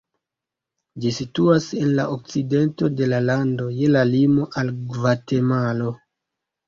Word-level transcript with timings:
Ĝi 1.03 1.11
situas 1.17 1.67
en 1.81 1.91
la 1.99 2.07
okcidento 2.15 2.91
de 3.01 3.11
la 3.13 3.21
lando, 3.29 3.69
je 3.83 3.93
la 3.97 4.03
limo 4.15 4.49
al 4.63 4.73
Gvatemalo. 4.95 5.93